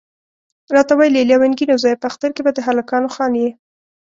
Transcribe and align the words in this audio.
راته 0.75 0.93
ویل 0.95 1.15
یې 1.19 1.27
لونګینه 1.29 1.75
زویه 1.81 1.97
په 2.01 2.07
اختر 2.09 2.29
کې 2.35 2.41
به 2.45 2.51
د 2.53 2.59
هلکانو 2.67 3.09
خان 3.15 3.33
یې. 3.41 3.49